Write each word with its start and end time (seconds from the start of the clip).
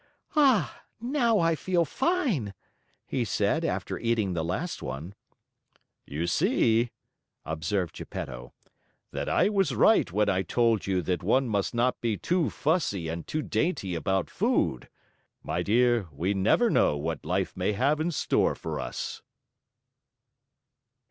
"Ah! 0.35 0.81
Now 0.99 1.37
I 1.39 1.53
feel 1.53 1.85
fine!" 1.85 2.55
he 3.05 3.23
said 3.23 3.63
after 3.63 3.99
eating 3.99 4.33
the 4.33 4.43
last 4.43 4.81
one. 4.81 5.13
"You 6.07 6.25
see," 6.25 6.89
observed 7.45 7.93
Geppetto, 7.93 8.51
"that 9.11 9.29
I 9.29 9.47
was 9.49 9.75
right 9.75 10.11
when 10.11 10.27
I 10.27 10.41
told 10.41 10.87
you 10.87 11.03
that 11.03 11.21
one 11.21 11.47
must 11.47 11.75
not 11.75 12.01
be 12.01 12.17
too 12.17 12.49
fussy 12.49 13.09
and 13.09 13.27
too 13.27 13.43
dainty 13.43 13.93
about 13.93 14.27
food. 14.31 14.89
My 15.43 15.61
dear, 15.61 16.07
we 16.11 16.33
never 16.33 16.71
know 16.71 16.97
what 16.97 17.23
life 17.23 17.55
may 17.55 17.73
have 17.73 17.99
in 17.99 18.09
store 18.09 18.55
for 18.55 18.79
us!" 18.79 19.21